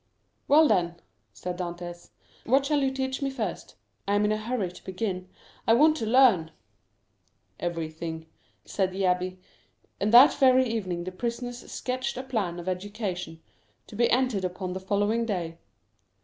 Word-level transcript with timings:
"Well, 0.47 0.67
then," 0.67 0.99
said 1.31 1.59
Dantès, 1.59 2.09
"What 2.45 2.65
shall 2.65 2.81
you 2.81 2.89
teach 2.89 3.21
me 3.21 3.29
first? 3.29 3.75
I 4.07 4.15
am 4.15 4.25
in 4.25 4.31
a 4.31 4.37
hurry 4.37 4.71
to 4.71 4.83
begin. 4.83 5.29
I 5.67 5.75
want 5.75 5.95
to 5.97 6.07
learn." 6.07 6.49
"Everything," 7.59 8.25
said 8.65 8.91
the 8.91 9.03
abbé. 9.03 9.37
And 9.99 10.11
that 10.11 10.33
very 10.33 10.65
evening 10.67 11.03
the 11.03 11.11
prisoners 11.11 11.71
sketched 11.71 12.17
a 12.17 12.23
plan 12.23 12.57
of 12.59 12.67
education, 12.67 13.43
to 13.85 13.95
be 13.95 14.09
entered 14.09 14.43
upon 14.43 14.73
the 14.73 14.79
following 14.79 15.23
day. 15.23 15.59